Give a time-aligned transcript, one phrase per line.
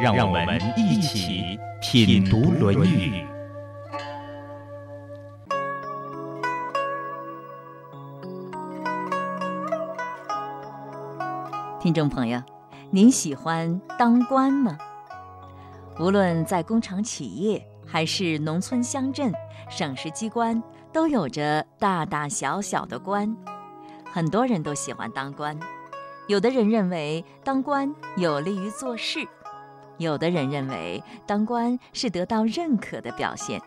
[0.00, 3.12] 让我们一起品读《论语》。
[11.80, 12.42] 听众朋友，
[12.90, 14.76] 您喜欢当官吗？
[16.00, 19.32] 无论在工厂企业，还是农村乡镇、
[19.70, 20.60] 省市机关，
[20.92, 23.34] 都有着大大小小的官。
[24.04, 25.56] 很多人都喜欢当官，
[26.26, 29.24] 有的人认为当官有利于做事。
[29.98, 33.60] 有的人认为当官是得到认可的表现，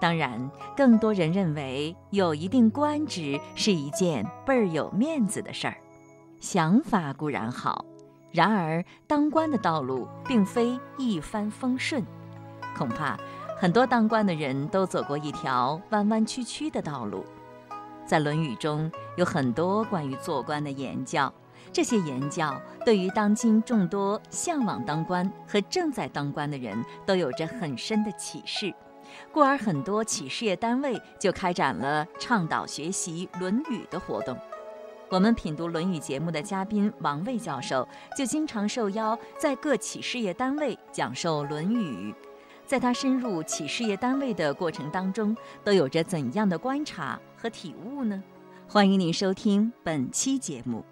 [0.00, 5.76] 当然，更多人认为有一定官职是一件倍儿有面子的事儿。
[6.40, 7.84] 想法固然好，
[8.30, 12.04] 然而当官的道路并非一帆风顺，
[12.76, 13.18] 恐怕
[13.56, 17.24] 很多当官的人都走过一条弯弯曲曲的道路。
[18.06, 21.32] 在《论语》中有很多关于做官的言教。
[21.72, 28.72] 这些言教对于当今众多向往当官和正在当官的人都有着很深的启示，
[29.32, 34.36] 故而很多企事业单位就开展了倡导学习《论语》的活动。
[35.10, 42.12] 我们品读《论语》节目的嘉宾王卫教授就经常受邀在各企事业单位讲授《论语》，
[42.66, 48.22] 在他深入企事业单位的过程当中，都有着怎样的观察和体悟呢？
[48.68, 50.84] 欢迎您收听本期节目。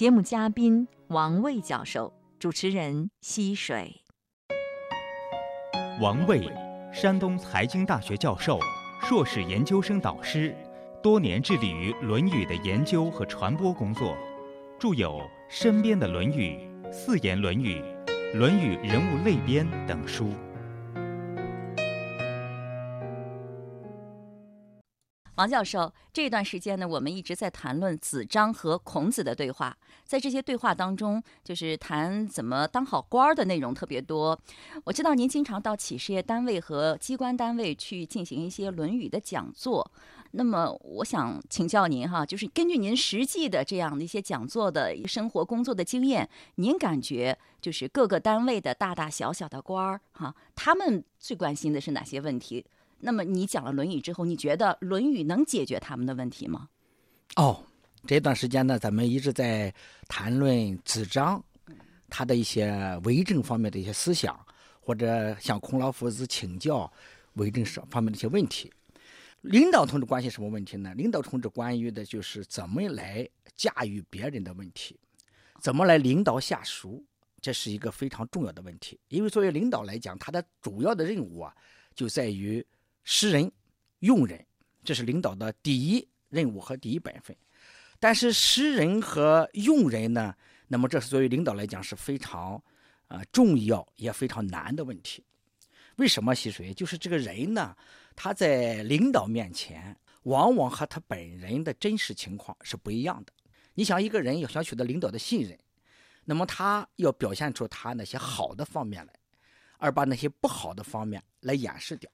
[0.00, 4.00] 节目嘉宾王卫教授，主持人溪水。
[6.00, 6.50] 王卫，
[6.90, 8.58] 山东财经大学教授、
[9.02, 10.56] 硕士研究生导师，
[11.02, 14.16] 多年致力于《论语》的研究和传播工作，
[14.78, 15.18] 著有
[15.50, 17.82] 《身边的论语》《四言论语》
[18.38, 20.30] 《论语人物类编》等书。
[25.40, 29.74] 王教授，这段时间呢，我们一直在谈论子张和孔子的对话，
[30.04, 34.38] 在这些对话当中，就是谈怎么当好官儿的内容特别多。
[34.84, 39.90] 我知道您经常到企事业单位和机关单位去进行一些《论语》的讲座，
[40.32, 52.66] 那么我想请教您哈，就是根据您实际的这样的一些讲座的生活工作的经验，您感觉就是各个单位的大大小小的官儿哈，他们最关心的是哪些问题？
[53.02, 56.68] 那么你讲了《论语》之后，你觉得《论语》能解决他们的问题吗？
[57.36, 57.64] 哦，
[58.06, 59.72] 这段时间呢，咱们一直在
[60.06, 61.42] 谈论子张
[62.10, 62.70] 他的一些
[63.04, 64.38] 为政方面的一些思想，
[64.80, 66.92] 或者向孔老夫子请教
[67.34, 68.70] 为政上方面的一些问题。
[69.40, 70.92] 领导同志关心什么问题呢？
[70.94, 74.94] 领导同志关于的就是怎么来驾驭别人的问题，
[75.58, 77.02] 怎么来领导下属，
[77.40, 79.00] 这是一个非常重要的问题。
[79.08, 81.56] 因为作为领导来讲，他的主要的任务啊，
[81.94, 82.62] 就在于。
[83.04, 83.50] 识人、
[84.00, 84.44] 用人，
[84.84, 87.36] 这是领导的第一任务和第一本分。
[87.98, 90.34] 但是识人和用人呢？
[90.68, 92.62] 那么这是作为领导来讲是非常
[93.08, 95.24] 啊重要也非常难的问题。
[95.96, 96.72] 为什么溪水？
[96.72, 97.76] 就是这个人呢，
[98.16, 103.32] 他在领导面前，往往和他本人的真实情况是不一样的。
[103.74, 105.58] 你想，一个人要想取得领导的信任，
[106.24, 109.12] 那么他要表现出他那些好的方面来，
[109.76, 112.10] 而把那些不好的方面来掩饰掉。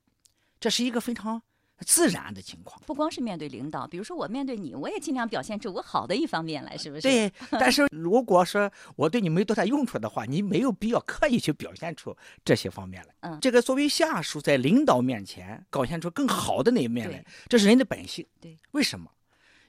[0.58, 1.40] 这是一个非常
[1.80, 7.02] 自然的情况，不光是面对领导，比如说我面对你，我也尽量表现出我好的一方面来，是不是？
[7.02, 7.30] 对。
[7.52, 13.14] 但是如果说我对你没多大用处的话，你没有必要刻意去表现出这些方面来。
[13.20, 13.38] 嗯。
[13.40, 18.26] 这个作为下属在领导面前表现出更好的那一面来，这是人的本性。
[18.40, 18.58] 对。
[18.70, 19.10] 为什么？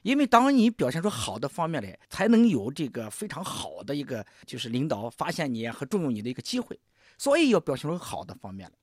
[0.02, 6.80] 因为当你表现出好的方面来，才能有这个非常好的一个就是领导发现你和重用你的一个机会，
[7.18, 8.74] 所以要表现出好的方面来。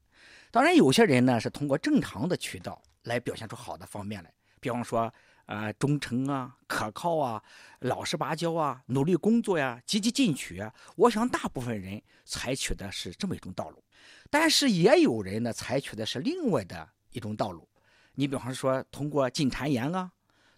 [0.52, 5.14] 当然，有些人呢是通过正常的渠道来表现出好的方面来，比方说，
[5.48, 7.44] 呃，忠诚啊、可靠啊、
[7.80, 10.74] 老实巴交啊、努力工作呀、积极进取啊。
[10.96, 13.84] 我想，大部分人采取的是这么一种道路，
[14.30, 17.68] 但是也有人呢采取的是另外的一种道路。
[18.14, 20.12] 你比方说，通过进谗言啊，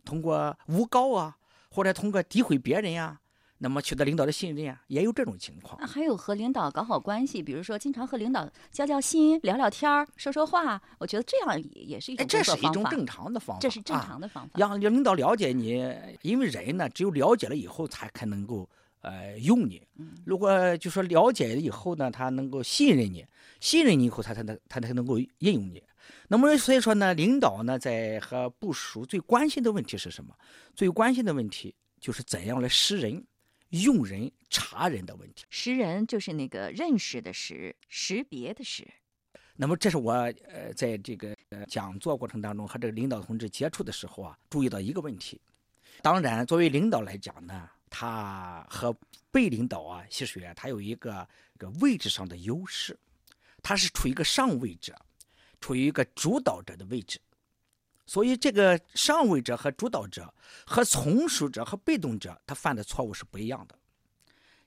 [0.05, 1.37] 通过诬告啊，
[1.71, 3.19] 或者通过诋毁别人呀。
[3.59, 5.77] 那么取得领导的信任啊，也有这种情况。
[5.81, 10.81] 那还有和领导搞好关系，比如说经常和领导交交心、聊聊天儿、说说话。
[10.99, 13.59] 我觉得这样也也是一种这是一种正常的方法。
[13.59, 14.51] 这是正常的方法。
[14.55, 18.69] 让让领导了解你，因为人呢，只有了解了以后，才才能够
[19.01, 19.81] 呃用你。
[20.23, 23.25] 如果就说了解了以后呢，他能够信任你，
[23.59, 25.81] 信任你以后，他才能他才能够应用你。
[26.27, 30.33] 那么所以说呢，领导呢在和部属最关心的问题是什么？
[30.75, 33.25] 最关心的问题就是怎样来识人、
[33.69, 35.45] 用人、察人的问题。
[35.49, 38.87] 识人就是那个认识的识，识别的识。
[39.55, 41.35] 那么这是我呃在这个
[41.67, 45.41] 讲座过程当中和这个领导同志接触的时候啊，注意到一个问题。
[46.01, 48.95] 当然，作为领导来讲呢，他和
[49.31, 51.27] 被领导啊，其实啊，他有一个
[51.57, 52.95] 这个位置上的优势，
[53.63, 54.95] 他是处于一个上位者，
[55.59, 57.19] 处于一个主导者的位置。
[58.07, 60.33] 所以，这个上位者和主导者
[60.65, 63.77] 和从属者和被动者，他犯的错误是不一样的，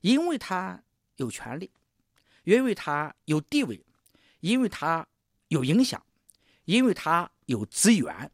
[0.03, 0.81] 因为他
[1.17, 1.73] 有权利，
[2.45, 3.85] 因为他有地位。
[4.41, 5.07] 因为他
[5.49, 6.03] 有影响，
[6.65, 8.31] 因为他有资源，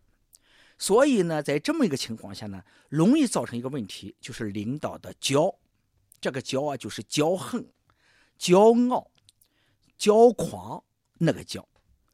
[0.78, 5.52] 所以呢，在这么一个情况下呢，容易造成一个问题，就是领导的骄，
[6.20, 7.66] 这个骄啊，就是骄横、
[8.38, 9.10] 骄傲、
[9.98, 11.60] 骄狂那个骄。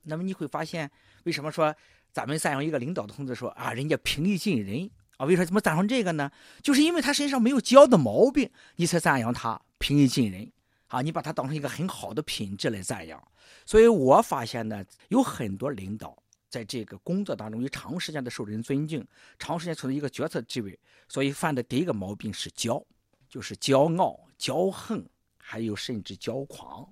[0.05, 0.91] 那么你会发现，
[1.25, 1.77] 为什么说
[2.13, 5.27] 咱们赞扬一个领导的同志说啊，人家平易近人啊？
[5.27, 6.31] 为什么怎么赞扬这个呢？
[6.63, 10.53] 就是因为他身上没有骄的毛病，你才赞扬他平易近人。
[10.89, 13.19] 啊，你把他当成一个很好的品质来赞扬，
[13.65, 19.03] 所以我发现呢，有很多领导在这个工作当中，有长时间的受人尊敬，
[19.39, 22.85] 长时间处在一个决策地位，所以犯的第一个毛病是骄，
[23.27, 25.03] 就是骄傲、骄横，
[25.39, 26.87] 还有甚至骄狂。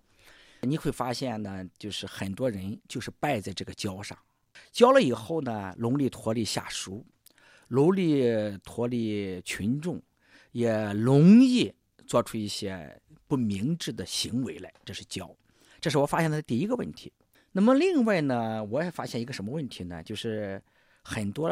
[0.63, 4.17] 你会发现呢，就是很多人就是败在这个骄上，
[4.73, 7.05] 交了以后呢，容易脱离下属，
[7.69, 10.01] 容易脱离群众，
[10.53, 11.73] 也容易
[12.07, 13.01] 做出一些。
[13.31, 15.33] 不明智的行为来，这是教，
[15.81, 17.13] 这是我发现的第一个问题。
[17.53, 20.03] 那么另外呢，我也发现一个什么问题呢？
[20.03, 20.61] 就是
[21.05, 21.49] 很多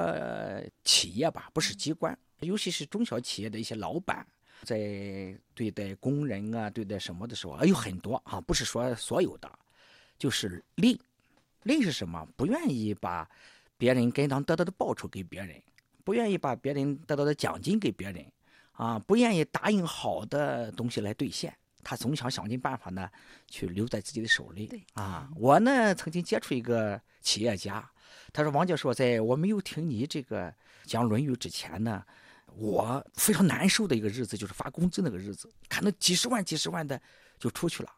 [0.83, 4.27] 企业吧，不是机关，尤其是中小企业的一些老板，
[4.65, 9.49] 在对待工人啊，对待什么的时候，有很多啊，不是说所有的，
[10.19, 10.99] 就是吝，
[11.69, 12.27] 吝是什么？
[12.35, 13.29] 不愿意把
[13.77, 15.63] 别人该当得到的报酬给别人，
[16.03, 18.25] 不愿意把别人得到的奖金给别人，
[18.73, 21.55] 啊，不愿意答应好的东西来兑现。
[21.85, 23.09] 他总想想尽办法呢，
[23.47, 24.85] 去留在自己的手里。
[24.95, 27.89] 啊，我呢曾经接触一个企业家，
[28.33, 30.53] 他说：“王教授，在我没有听你这个
[30.85, 32.03] 讲《论语》之前呢，
[32.57, 37.01] 我非常难受的一个日子就是发工资那个日子，看到几十万、几十万的
[37.39, 37.91] 就出去了。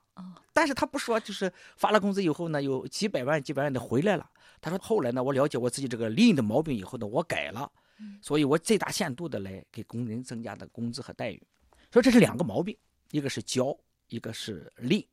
[0.52, 4.30] 但是他不说，就是发了工资以后呢，有几百万、几百万的回来了。
[4.60, 7.70] 他说后来呢，我了解我自己这个利益的毛病以后呢，我改了，
[8.20, 11.42] 所以我最大限度的来给工人增加的工资和待遇。
[11.90, 12.76] 所以这是两个毛病。”
[13.12, 13.76] 一个是骄，
[14.06, 15.04] 一个是吝。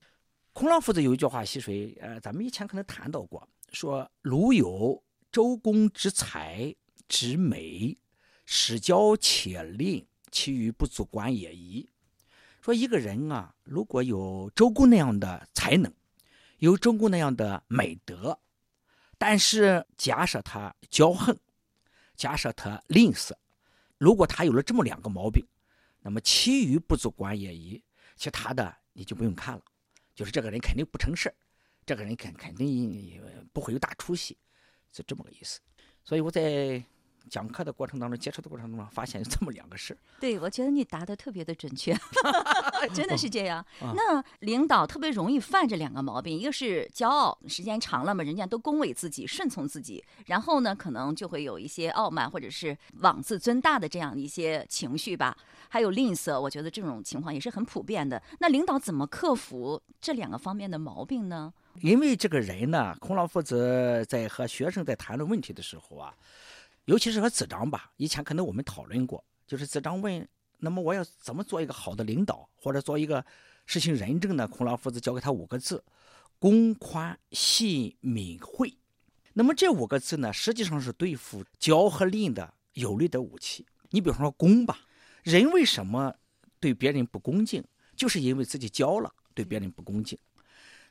[0.53, 6.75] 孔老夫子有一句话，溪水，呃，咱们以前可能谈到过，说：“如有周公之才
[7.07, 7.97] 之美，
[8.45, 11.89] 使骄且吝，其余不足观也已。”
[12.67, 15.89] 说一个人啊，如果有周公那样的才能，
[16.57, 18.37] 有周公那样的美德，
[19.17, 21.33] 但是假设他骄横，
[22.17, 23.31] 假设他吝啬，
[23.97, 25.41] 如果他有了这么两个毛病，
[26.01, 27.81] 那么其余不足观也已。
[28.17, 29.61] 其他的你就不用看了，
[30.13, 31.33] 就是这个人肯定不成事
[31.85, 33.23] 这个人肯肯定
[33.53, 34.37] 不会有大出息，
[34.91, 35.61] 是这么个意思。
[36.03, 36.83] 所以我在。
[37.29, 41.95] 讲课的过程当中，接触的过程当中，发现这么两个事儿对，我觉得你答的特别的准确，
[42.93, 43.65] 真的是这样。
[43.79, 55.37] 那领导特别容易犯这两个毛病，一个是骄傲，时间长了嘛，人家都恭维自己、顺从自己，然后呢，可能就会有一些傲慢或者是妄自尊大的这样一些情绪吧。
[55.69, 58.21] 还有吝啬，我觉得这种情况也是很普遍的。
[58.39, 61.53] 那领导怎么克服这两个方面的毛病呢？
[61.81, 66.13] 因为这个人呢，孔老夫子在和学生在谈论问题的时候啊。
[66.87, 70.25] 尤其是和子张吧，以前可能我们讨论过，就是子张问
[70.57, 73.23] ：“那么我要怎么做一个好的领导，或者做一个
[73.65, 75.83] 实行仁政呢？”孔老夫子教给他五个字：
[76.39, 78.73] 公、宽、信、敏、惠。
[79.33, 83.65] 那么这五个字呢，实际上是对付骄和吝的有力的武器。
[83.89, 84.79] 你比方说公吧，
[85.23, 86.15] 人为什么
[86.57, 87.61] 对别人不恭敬，
[87.97, 90.17] 就是因为自己骄了，对别人不恭敬。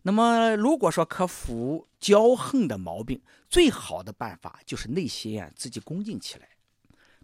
[0.07, 3.21] 那么，如果说克服骄横的毛病，
[3.51, 6.49] 最好的办法就是内心啊自己恭敬起来，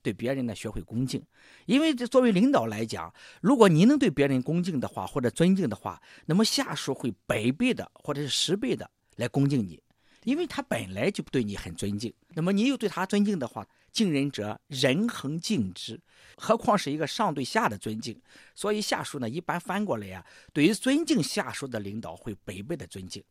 [0.03, 1.23] 对别人呢学会恭敬。
[1.67, 9.81] 因为这作为领导来讲，如果你能对别人恭敬的话，或者尊敬的话，那么下属会百倍的或者是十倍的来恭敬你，
[10.25, 12.13] 因为他本来就对你很尊敬。
[12.31, 16.01] 那么你又对他尊敬的话，敬人者，人恒敬之，
[16.37, 18.21] 何况是一个上对下的尊敬。
[18.55, 23.23] 所以下属呢，一般翻过来呀，对于尊敬下属的领导会百倍的尊敬。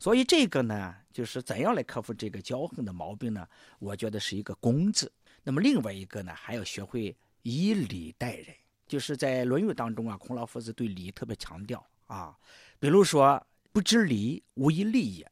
[0.00, 3.46] 所以这个呢，就是怎样来克服这个骄横的毛病呢？
[3.78, 5.12] 我觉得是一个“公”字。
[5.42, 8.46] 那么另外一个呢，还要学会以礼待人。
[8.86, 12.34] 就是在《论语》当中啊，孔老夫子对礼特别强调啊。
[12.78, 15.26] 比如说，不知礼，无以立也；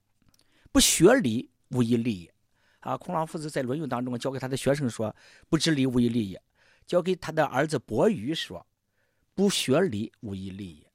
[0.73, 2.35] 不学礼，无以立也。
[2.87, 5.15] 啊，孔老夫子在《论语》当中教给他的学生说
[5.51, 6.41] ：“不知礼，无以立也。”
[6.87, 8.65] 教给他的儿子伯鱼说
[9.35, 10.87] ：“不学礼，无以立也。”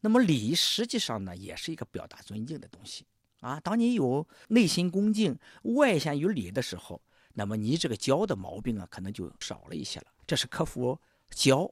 [0.00, 3.04] 那么礼实际上呢，也是一个表达尊敬的东西
[3.40, 3.60] 啊。
[3.60, 5.38] 当你有内心恭敬、
[5.76, 7.02] 外显于礼的时候，
[7.34, 10.06] 那么你这个骄的毛病啊，可能就少了一些了。
[10.26, 10.98] 这是克服
[11.34, 11.70] 骄，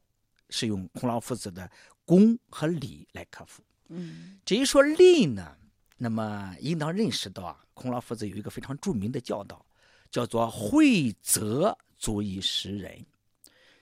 [0.50, 1.70] 是用孔老夫子的
[2.04, 3.62] 恭和礼来克服。
[3.88, 5.56] 嗯，至于说立呢，
[6.04, 9.64] 那么应当认识到啊，孔老夫子有一个非常著名的教导，
[10.10, 13.02] 叫做“惠泽足以识人”。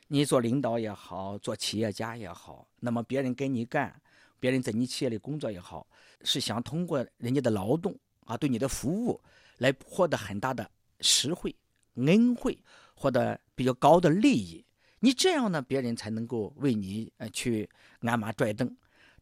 [0.06, 4.00] 你做领导也好，做企业家也好，那么别人跟你干，
[4.38, 5.84] 别人在你企业里工作也好，
[6.22, 7.92] 是想通过人家的劳动
[8.24, 9.20] 啊，对你的服务
[9.58, 11.52] 来获得很大的实惠、
[11.96, 12.56] 恩惠，
[12.94, 14.64] 获得比较高的利益。
[15.00, 17.68] 你这样呢，别人才能够为你呃去
[18.02, 18.72] 鞍马拽镫。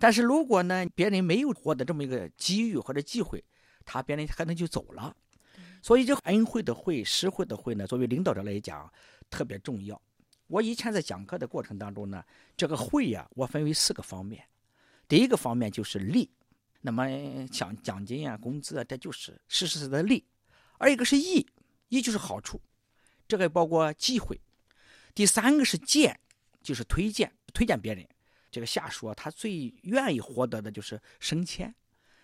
[0.01, 3.45] 但是如果呢，别人没有获得这么一个机遇或者机会，
[3.85, 5.15] 他别人可能就走了。
[5.83, 8.91] 所以这恩惠的惠、实惠的惠呢，作为领导者来讲
[9.29, 10.01] 特别重要。
[10.47, 12.25] 我以前在讲课的过程当中呢，
[12.57, 14.43] 这个惠呀，我分为四个方面。
[15.07, 16.31] 第一个方面就是利，
[16.81, 17.07] 那么
[17.49, 20.25] 奖奖金啊、工资啊，这就是实实在在的利；
[20.79, 21.47] 而一个是义，
[21.89, 22.59] 义就是好处，
[23.29, 24.41] 这个包括机会。
[25.15, 26.19] 第三个是荐，
[26.63, 28.09] 就是推荐，推荐别人。
[28.51, 31.73] 这个下属啊，他最愿意获得的就是升迁。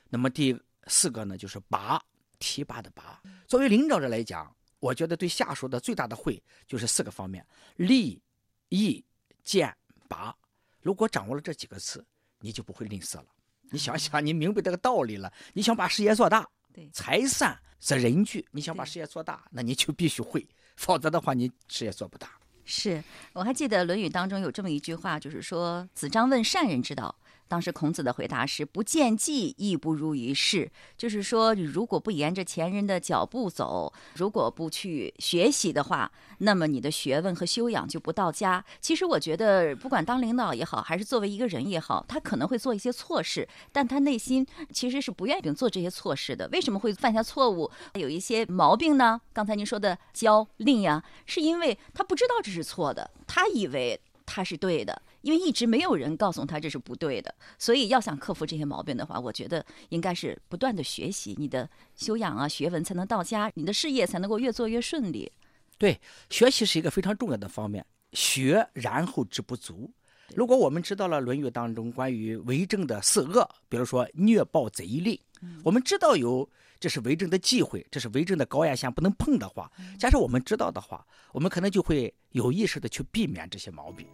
[0.09, 2.03] 那么第四个呢，就是拔，
[2.39, 3.23] 提拔的拔。
[3.47, 8.21] 作为领导者来讲，我觉得对下属的最大的惠就是四个方面：利、
[8.69, 9.05] 益、
[9.43, 9.75] 见、
[10.09, 10.37] 拔。
[10.81, 12.05] 如果掌握了这几个词，
[12.41, 13.27] 你就不会吝啬了。
[13.71, 18.47] 你想想，你明白这个道理了，你想把事业做大，对，财散则人聚。
[18.53, 22.39] 你想把事业做大，那你就必须会，否则的话，你事业做不大。
[22.67, 27.15] 是，我还记得《论语》当中有这么一句话，就是说子张问善人之道。
[27.49, 38.65] 当时孔子的回答是：“不见计，亦不如于事。”就是说，你如果不沿着前人的脚步走，如果不去学习的话，那么你的学问和修养就不到家。
[38.81, 46.49] 其实，我觉得，不管当领导也好，还是作为一个人也好，他可能会做一些错事，但他内心其实是不愿意做这些错事的。
[46.53, 49.21] 为什么会犯下错误，有一些毛病呢？
[49.33, 55.01] 刚才您说的骄吝呀，是因为他不知道这是错的，他以为他是对的。
[55.23, 65.31] 因为一直没有人告诉他这是不对的，所以要想克服这些毛病的话，我觉得应该是不断的学习，你的修养啊、学文才能到家，你的事业才能够越做越顺利。
[65.79, 69.91] 对，学习是一个非常重要的方面，学然后知不足。
[70.35, 75.19] 如果我们知道了《论语》当中关于为政的四恶，比如说虐暴贼吝，
[75.63, 76.49] 我们知道有
[76.81, 84.07] 这是为政的忌讳，这是为政的高压线不能碰的话，假设我们知道的话，我们可能就会有意识的去避免这些毛病。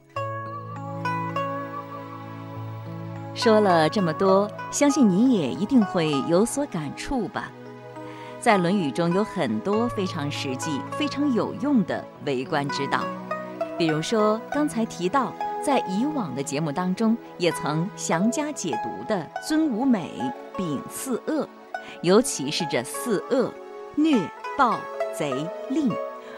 [3.34, 7.50] 说了这么多，相信你也一定会有所感触吧。
[8.38, 13.04] 在《论语》中有很多非常实际、非常有用的为官之道，
[13.78, 15.32] 比如说刚才提到，
[15.64, 20.10] 在以往的节目当中也曾详加解读的“尊吾美，
[20.56, 21.48] 秉四恶”，
[22.02, 23.50] 尤其是这四恶：
[23.94, 24.76] 虐、暴、
[25.16, 25.90] 贼、吝。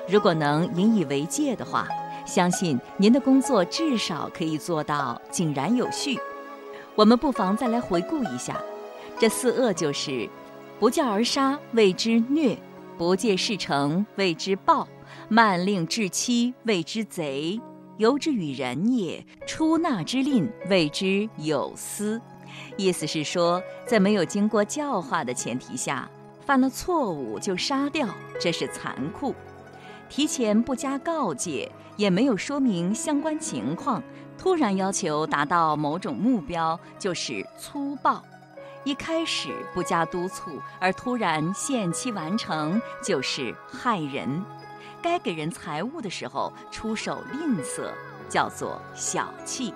[0.07, 1.89] 如果能引以为戒的话，
[2.25, 6.19] 相信您的工作至少可以做到井然有序。
[6.97, 8.61] 我们不妨再来回顾一下，
[9.19, 10.29] 这四恶就是：
[10.79, 12.57] 不教而杀，谓之虐；
[12.97, 14.87] 不戒事成，谓之暴；
[15.29, 17.61] 慢令至期，谓之贼；
[17.97, 22.21] 由之与人也，出纳之吝，谓之有司。
[22.77, 26.09] 意思是说，在没有经过教化的前提下，
[26.47, 28.07] 犯了错误就杀掉，
[28.39, 29.33] 这是残酷；
[30.09, 34.01] 提前不加告诫，也没有说明相关情况。
[34.37, 38.21] 突然要求达到某种目标，就是粗暴；
[38.85, 44.43] 一开始不加督促而突然限期完成，就是害人；
[45.03, 47.91] 该给人财物的时候出手吝啬，
[48.29, 49.73] 叫做小气。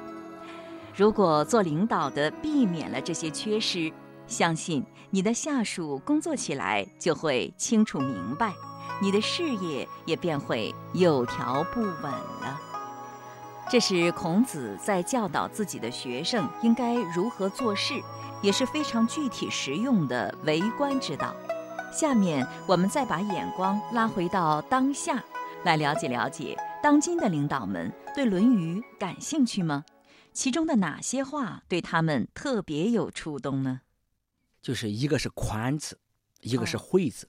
[0.95, 3.91] 如果做领导的避免了这些缺失，
[4.27, 8.53] 相信你的下属工作起来就会清楚明白，
[9.01, 12.61] 你的事业也便会有条不紊了。
[13.71, 17.93] 这是孔子在教导自己的学生应该如何做事，
[18.43, 21.37] 也是非常具体实用的为官之道。
[21.93, 25.23] 下面我们再把眼光拉回到当下，
[25.65, 29.85] 来了解了解当今的领导们对《论语》感兴趣吗？
[30.33, 33.83] 其中的哪些话对他们特别有触动呢？
[34.63, 35.99] 就是一个是宽字，
[36.41, 37.29] 一个是惠字。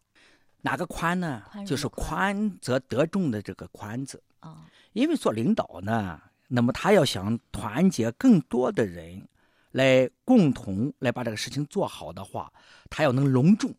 [0.62, 1.44] 哪个宽呢？
[1.68, 4.24] 就是宽则得众的这个宽字。
[4.42, 4.58] 哦，
[4.94, 6.22] 因为做领导呢。
[6.52, 9.28] 那么他要想团结更多的人
[9.74, 12.52] 来共同来把这个事情做好的话，
[12.90, 13.72] 他要能隆重，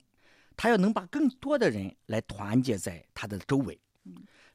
[0.56, 3.76] 他要能把更多的人来团结在他的周围。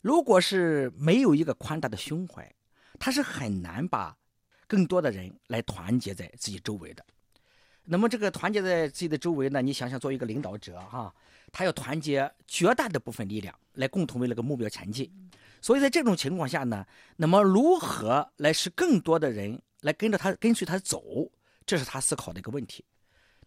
[0.02, 2.50] 如果是没有一个宽大的胸怀，
[2.98, 4.16] 他是很难把
[4.66, 7.06] 更多的人来团结在自己周围的。
[7.84, 9.62] 那么这个团结在自己的周围呢？
[9.62, 11.14] 你想想，作为一个领导者哈，
[11.52, 15.12] 他要团结绝大的部分力量来共同为了个目标前进。
[15.66, 21.02] 所以在这种情况下呢，那么如何来使更多的人来跟着他跟随他走，
[21.66, 22.86] 这是他思考的一个问题。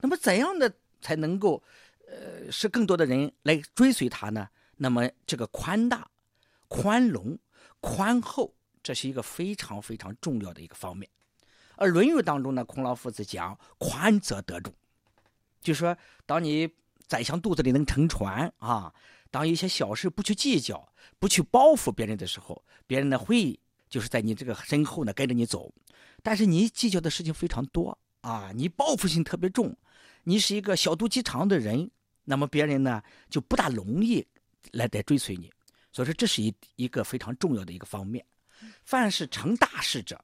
[0.00, 0.68] 那么怎样的
[1.00, 1.62] 才能够
[2.08, 4.48] 呃使更多的人来追随他呢？
[4.78, 6.10] 那么这个宽大、
[6.66, 7.38] 宽容、
[7.80, 11.08] 宽厚，这是一个非常非常重要的一个方面。
[11.76, 14.74] 而《论语》当中呢，孔老夫子讲“宽则得众”，
[15.62, 15.96] 就说
[16.26, 16.68] 当你
[17.06, 18.92] 宰相肚子里能撑船啊，
[19.30, 23.58] 当一些小事不去计较、不去包袱别人的时候，别人呢会
[23.88, 25.72] 就是在你这个身后呢跟着你走。
[26.22, 29.76] 但是你计较的事情非常多啊，你报复心特别重，
[30.24, 31.90] 你是一个小肚鸡肠的人，
[32.24, 34.26] 那么别人呢就不大容易
[34.72, 35.50] 来来追随你。
[35.92, 38.24] 所以说，这是一一个非常重要的一个方面。
[38.84, 40.22] 凡是成大事者。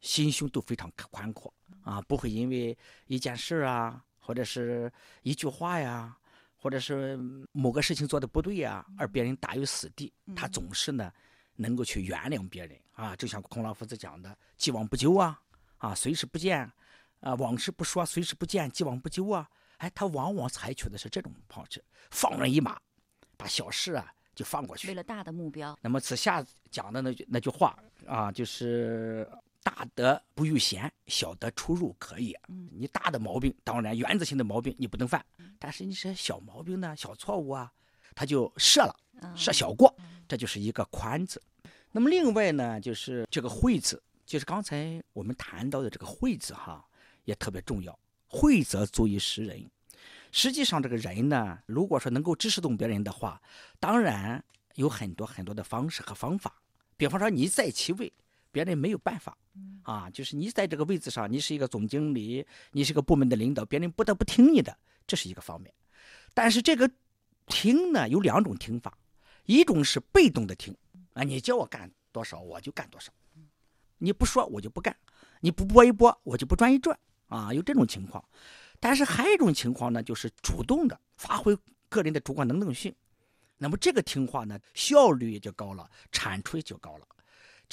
[0.00, 1.50] 心胸都非常宽阔
[1.82, 4.92] 啊，不会因为一件事啊，或者是
[5.22, 6.14] 一句话呀，
[6.64, 7.14] 或者是
[7.52, 10.10] 某个事情做的不对呀，而别人打于死地。
[10.34, 11.12] 他总是呢，
[11.56, 13.14] 能够去原谅别人啊。
[13.16, 15.38] 就像孔老夫子讲的“既往不咎”啊，
[15.76, 16.60] 啊，随时不见
[17.20, 19.46] 啊，往事不说，随时不见，既往不咎啊。
[19.76, 22.80] 哎，他往往采取的是这种方式，放人一马，
[23.36, 25.78] 把小事啊就放过去，为了大的目标。
[25.82, 29.28] 那么此下讲的那句那句话啊，就是。
[29.64, 32.36] 大德不欲贤，小德出入可以。
[32.70, 35.24] 你大的毛病，当然原则性的毛病你不能犯，
[35.58, 37.72] 但是你是小毛病呢，小错误啊，
[38.14, 38.94] 他就赦了，
[39.34, 39.96] 赦小过，
[40.28, 41.42] 这就是一个宽字。
[41.90, 46.86] 那么另外呢，就是这个惠字，就是刚才我们谈到的这个惠字哈，
[47.24, 47.98] 也特别重要。
[48.26, 49.64] 惠则足以识人。
[50.30, 53.40] 实际上这个人呢，如果说能够支持动别人的话，
[53.80, 56.60] 当然有很多很多的方式和方法。
[56.98, 58.12] 比方说你在其位。
[58.54, 59.36] 别人没有办法，
[59.82, 65.74] 啊，就是你在这个位置上，你是一个总经理，你是个部门的领导，别人不得不听你的，这是一个方面。
[66.32, 66.88] 但是这个
[67.46, 68.96] 听呢，有两种听法，
[69.46, 70.72] 一种是被动的听，
[71.14, 73.12] 啊，你叫我干多少我就干多少，
[73.98, 74.96] 你不说我就不干，
[75.40, 78.24] 你不拨一拨我就不转一转，啊，有这种情况。
[78.78, 81.56] 但是还有一种情况呢，就是主动的发挥
[81.88, 82.94] 个人的主观能动性，
[83.58, 87.06] 那么这个听话呢，效率也就高了，产出也就高了。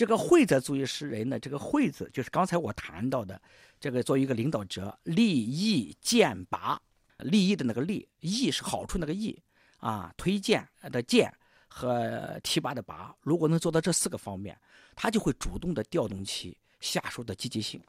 [0.01, 1.39] 这个“惠”则足以识人呢。
[1.39, 3.39] 这个“惠”字就是刚才我谈到的，
[3.79, 6.81] 这个作为一个领导者，利益荐拔，
[7.19, 9.39] 利益的那个利，益是好处那个益
[9.77, 11.31] 啊，推荐的荐
[11.67, 14.59] 和提拔的拔，如果能做到这四个方面，
[14.95, 17.79] 他就会主动的调动起下属的积极性，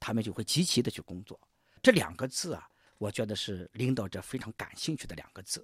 [0.00, 1.38] 他们就会积极的去工作。
[1.82, 5.62] 这两个字啊，我觉得是领导者非常感兴趣的两个字。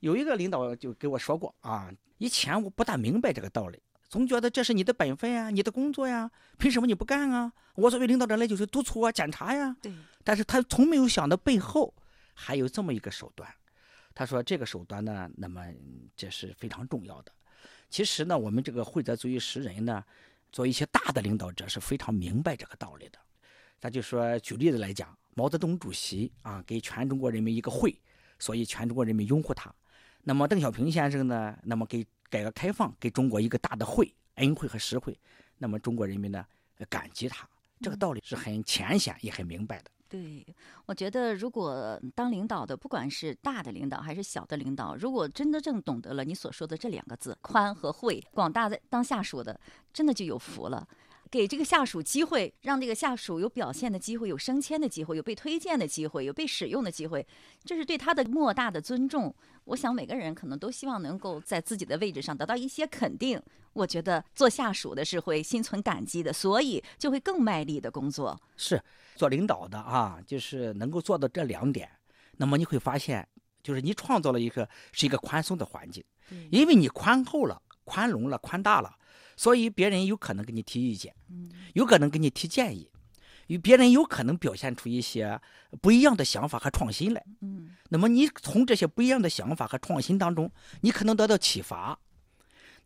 [0.00, 3.80] 有一个领导就给我说过啊，以前我不大明白这个道理。
[4.14, 7.52] 总觉得这是你的本分呀，你的工作呀，凭什么你不干啊？
[7.74, 9.76] 我作为领导者来就是督促啊、检查呀。
[9.82, 9.92] 对。
[10.22, 11.92] 但是他从没有想到背后
[12.32, 13.52] 还有这么一个手段。
[14.14, 15.66] 他说这个手段呢，那么
[16.16, 17.32] 这是非常重要的。
[17.90, 20.04] 其实呢，我们这个惠泽足以识人呢，
[20.52, 23.18] 做一些大的领导者是非常明白这个道理的。
[23.80, 28.00] 咱就说举例子来讲，毛泽东主席啊，给全中国人民一个会，
[28.38, 29.74] 所以全中国人民拥护他。
[30.22, 32.06] 那么邓小平先生呢，那么给。
[32.30, 35.18] 改革开放给中国一个大的惠恩惠和实惠，
[35.58, 36.44] 那么中国人民呢
[36.88, 37.48] 感激他，
[37.80, 39.90] 这个道理是很浅显也很明白的。
[40.08, 40.46] 对，
[40.86, 49.58] 我觉得如果当领导的，不管是大的领导还是小的领导，如果真的正懂得了你所说的这两个字宽和惠，广大的当下属的
[49.92, 50.86] 真的就有福了。
[51.30, 57.26] 给这个下属机会，让这个下属有表现的机会，有升迁的机会，有被推荐的机会，有被使用的机会，
[57.64, 59.34] 这是对他的莫大的尊重。
[59.64, 63.40] 我想每个人可能都希望能够在自己的位置上得到一些肯定。
[63.72, 68.40] 我觉得做下属的是会心存感激的，所以就会更卖力的工作。
[68.56, 68.80] 是
[69.16, 71.90] 做领导的啊，就是能够做到这两点，
[72.36, 73.26] 那么你会发现，
[73.62, 76.04] 就是你创造了一个是一个宽松的环境，
[76.50, 78.94] 因为你宽厚了、宽容了、宽大了。
[79.36, 81.12] 所以别人有可能给你提意见，
[81.72, 82.88] 有可能给你提建议，
[83.48, 85.40] 与别人有可能表现出一些
[85.80, 87.24] 不一样的想法和创新来。
[87.40, 91.98] 嗯，那么你从这些不一样的想法和创新当中，你可能得到启发。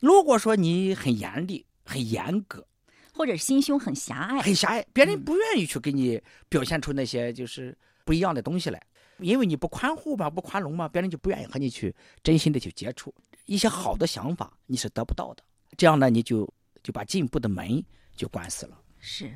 [0.00, 2.66] 如果说你很严厉、很严格，
[3.14, 8.80] 或者心胸很狭隘，很狭隘，别人不愿意去给你表现出那些就是不一样的东西来，
[9.18, 13.12] 因为你不宽厚嘛，不宽容嘛，别人就不愿意和你去真心的去接触
[13.46, 15.42] 一些好的想法，你是得不到的。
[15.76, 16.48] 这样呢，你就
[16.82, 18.80] 就把进步的门就关死了。
[19.00, 19.32] 是。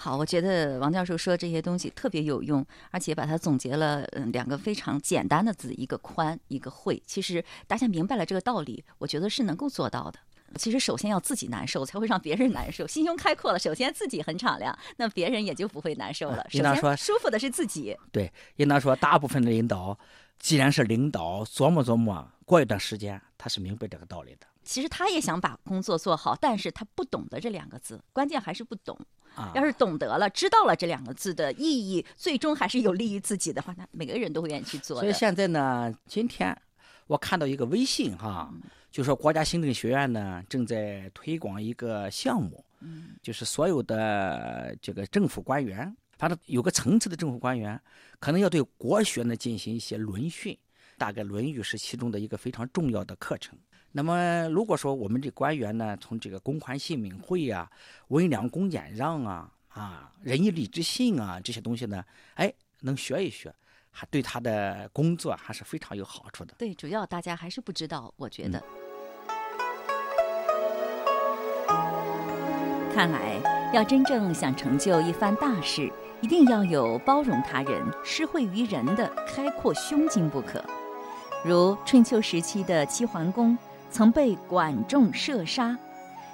[0.00, 7.02] 好，我觉得王教授说这些东西特别有用，而且把它总结了，嗯，两个非常简单的字，一个宽，一个会。
[7.04, 10.20] 其实大家明白了这个道理，我觉得是能够做到的。
[10.54, 12.86] 其实首先要自己难受，才会让别人难受。
[12.86, 16.46] 心胸开阔了，首先自己很敞亮，那别人也就不会难受了。
[16.52, 17.96] 应当说舒服的是自己。
[18.12, 19.98] 对，应当说大部分的领导，
[20.38, 24.46] 既然是领导，琢磨琢磨，过一段时间他是明白这个道理的。
[24.68, 28.94] 其实他也想把工作做好，但是他不懂得这两个字，关键还是不懂。
[29.34, 35.00] 啊，要是懂得了，知道了这两个字的意义，最终还是有利于自己的话，那每个人都会愿意去做。
[35.00, 36.54] 所以现在呢，今天
[37.06, 38.52] 我看到一个微信哈，
[38.90, 47.80] 就说国家行政学院呢正在推广一个项目，嗯，就是所有的这个政府官员，反正有个层次的政府官员，
[48.20, 50.54] 可能要对国学呢进行一些轮训，
[50.98, 53.58] 大概《论语》是其中的一个非常重要的课程。
[53.90, 57.68] 那么，如果说我们这官员呢，从这个公宽信敏惠啊、
[58.08, 63.52] 温良恭俭让啊、啊仁义礼智信啊这些东西呢，哎，能学一学，
[63.90, 66.54] 还对他的工作还是非常有好处的。
[66.58, 68.62] 对，主要大家还是不知道，我觉得。
[72.94, 73.40] 看来，
[73.72, 80.62] 要真正想成就一番大事，一定要有包容他人、施惠于人的开阔胸襟不可。
[81.44, 83.56] 如春秋时期的齐桓公。
[83.90, 85.76] 曾被管仲射杀，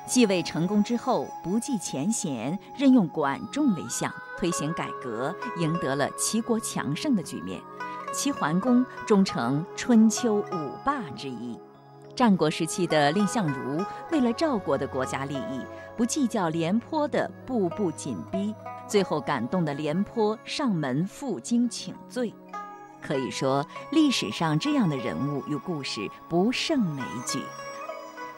[0.07, 7.61] 继位成功之后，不计前嫌，任用管仲为相，推行改革，赢得了齐国强盛的局面。
[8.13, 11.59] 齐桓公终成春秋五霸之一。
[12.15, 15.61] 战国时期的蔺相如，为了赵国的国家利益，
[15.97, 18.55] 不计较廉颇的步步紧逼，
[18.87, 22.33] 最后感动的廉颇上门负荆请罪。
[23.07, 27.39] 可以说，历史上这样的人物与故事不胜枚举。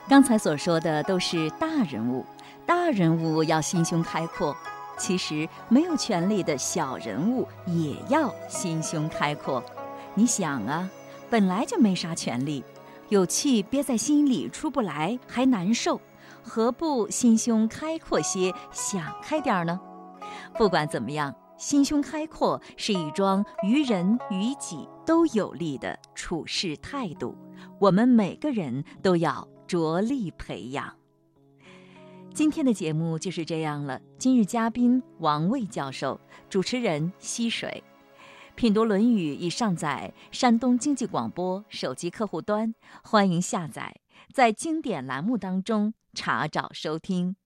[0.08, 2.26] 刚才所说的都是大人物，
[2.66, 4.56] 大人物要心胸开阔。
[4.98, 9.62] 其实，没有权力的小人物也要心胸开阔。
[10.14, 10.88] 你想啊，
[11.28, 12.64] 本来就没啥权利，
[13.08, 16.00] 有气憋在心里出不来，还难受，
[16.42, 19.78] 何不心胸开阔些，想开点儿呢？
[20.56, 21.34] 不管怎么样。
[21.56, 27.36] 心胸开阔是一桩于人于己都有利的处事态度，
[27.80, 30.94] 我们每个人都要着力培养。
[32.34, 33.98] 今天的节目就是这样了。
[34.18, 37.82] 今日嘉宾王卫教授，主持人溪水。
[38.54, 43.94] 品读《论语》已上载山东经济广播手机客户端，欢迎下载，
[44.32, 47.36] 在经典栏目当中查找收听。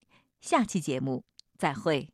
[0.40, 1.24] 下期节目
[1.56, 2.10] 再会。